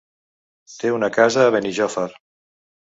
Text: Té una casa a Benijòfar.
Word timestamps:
Té 0.79 0.91
una 0.95 1.11
casa 1.19 1.47
a 1.47 1.55
Benijòfar. 1.59 2.11